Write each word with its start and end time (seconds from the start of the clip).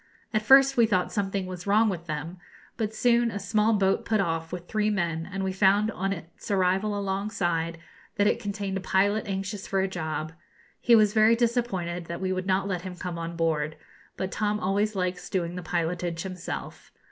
At 0.33 0.41
first 0.41 0.77
we 0.77 0.87
thought 0.87 1.11
something 1.11 1.45
was 1.45 1.67
wrong 1.67 1.87
with 1.87 2.07
them; 2.07 2.39
but 2.75 2.95
soon 2.95 3.29
a 3.29 3.37
small 3.37 3.73
boat 3.73 4.03
put 4.03 4.19
off 4.19 4.51
with 4.51 4.67
three 4.67 4.89
men, 4.89 5.29
and 5.31 5.43
we 5.43 5.51
found, 5.53 5.91
on 5.91 6.11
its 6.11 6.49
arrival 6.49 6.97
alongside, 6.97 7.77
that 8.15 8.25
it 8.25 8.39
contained 8.39 8.77
a 8.77 8.81
pilot 8.81 9.27
anxious 9.27 9.67
for 9.67 9.79
a 9.79 9.87
job. 9.87 10.33
He 10.79 10.95
was 10.95 11.13
very 11.13 11.35
disappointed 11.35 12.05
that 12.05 12.19
we 12.19 12.33
would 12.33 12.47
not 12.47 12.67
let 12.67 12.81
him 12.81 12.95
come 12.95 13.19
on 13.19 13.35
board; 13.35 13.75
but 14.17 14.31
Tom 14.31 14.59
always 14.59 14.95
likes 14.95 15.29
doing 15.29 15.55
the 15.55 15.61
pilotage 15.61 16.23
himself. 16.23 16.91